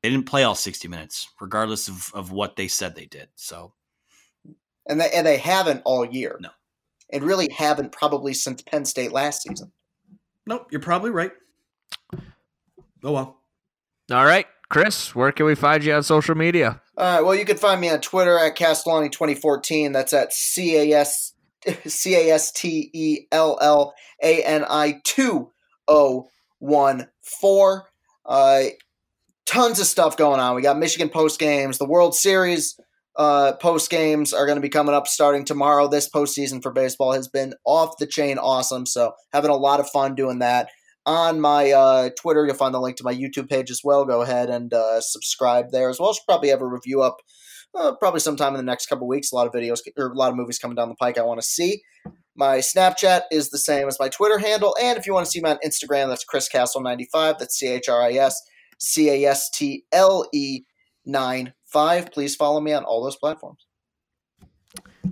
[0.02, 3.28] they didn't play all 60 minutes, regardless of, of what they said they did.
[3.36, 3.72] So,
[4.86, 6.38] and they, and they haven't all year.
[6.40, 6.50] No,
[7.10, 9.72] and really haven't probably since Penn State last season.
[10.46, 11.32] Nope, you're probably right.
[13.04, 13.38] Oh well.
[14.10, 16.80] All right, Chris, where can we find you on social media?
[16.96, 19.92] All right, well, you can find me on Twitter at Castellani2014.
[19.92, 21.34] That's at C A S
[21.86, 27.82] C A S T E L L A N I 2014.
[28.24, 28.62] Uh,
[29.46, 30.54] tons of stuff going on.
[30.54, 32.76] We got Michigan post games, the World Series
[33.16, 35.88] uh, post games are going to be coming up starting tomorrow.
[35.88, 38.86] This postseason for baseball has been off the chain awesome.
[38.86, 40.68] So having a lot of fun doing that.
[41.04, 44.04] On my uh, Twitter, you'll find the link to my YouTube page as well.
[44.04, 46.12] Go ahead and uh, subscribe there as well.
[46.12, 47.16] Should probably have a review up
[47.74, 49.32] uh, probably sometime in the next couple weeks.
[49.32, 51.40] A lot of videos or a lot of movies coming down the pike I want
[51.40, 51.82] to see.
[52.36, 55.42] My Snapchat is the same as my Twitter handle, and if you want to see
[55.42, 57.38] me on Instagram, that's Chris Castle 95.
[57.38, 58.40] That's C H R I S
[58.82, 60.62] C A S T L E
[61.06, 62.12] 9 5.
[62.12, 63.66] Please follow me on all those platforms.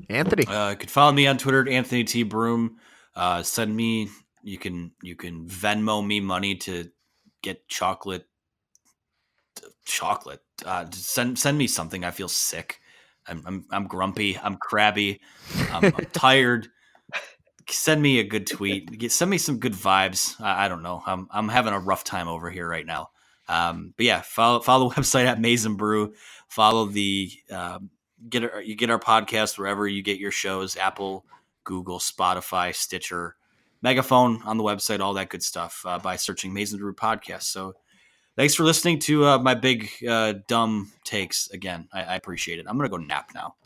[0.08, 0.46] Anthony.
[0.46, 2.24] Uh, you can follow me on Twitter at Anthony T.
[2.24, 2.76] Broome.
[3.14, 4.08] Uh, send me
[4.42, 6.90] you can you can Venmo me money to
[7.42, 8.26] get chocolate
[9.84, 10.42] chocolate.
[10.64, 12.04] Uh, send send me something.
[12.04, 12.80] I feel sick.
[13.26, 14.38] I'm I'm, I'm grumpy.
[14.38, 15.20] I'm crabby.
[15.70, 16.68] I'm, I'm tired.
[17.68, 19.12] Send me a good tweet.
[19.12, 20.40] Send me some good vibes.
[20.40, 21.04] I, I, don't know.
[21.06, 23.10] I'm I'm having a rough time over here right now.
[23.50, 26.14] Um, but yeah, follow follow the website at Maize n Brew.
[26.48, 27.90] Follow the um,
[28.28, 31.26] get our, you get our podcast wherever you get your shows: Apple,
[31.64, 33.36] Google, Spotify, Stitcher,
[33.82, 37.42] Megaphone on the website, all that good stuff uh, by searching Maize n Brew Podcast.
[37.42, 37.74] So
[38.36, 41.88] thanks for listening to uh, my big uh, dumb takes again.
[41.92, 42.66] I, I appreciate it.
[42.68, 43.56] I'm gonna go nap now.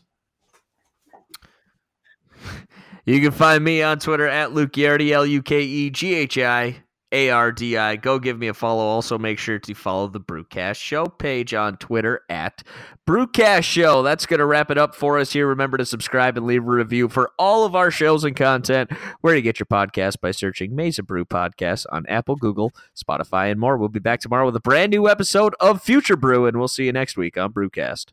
[3.07, 6.39] You can find me on Twitter at Luke Ghiardi, L U K E G H
[6.39, 6.84] I
[7.15, 7.95] a R D I.
[7.95, 8.83] Go give me a follow.
[8.83, 12.65] Also, make sure to follow the Brewcast Show page on Twitter at
[13.07, 14.03] Brewcast Show.
[14.03, 15.47] That's going to wrap it up for us here.
[15.47, 18.91] Remember to subscribe and leave a review for all of our shows and content.
[19.21, 23.51] Where you get your podcast by searching Maize n Brew Podcast on Apple, Google, Spotify,
[23.51, 23.77] and more.
[23.79, 26.87] We'll be back tomorrow with a brand new episode of Future Brew, and we'll see
[26.87, 28.07] you next week on Brewcast.